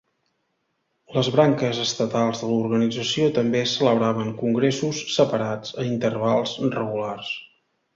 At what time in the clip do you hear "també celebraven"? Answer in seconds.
3.37-4.35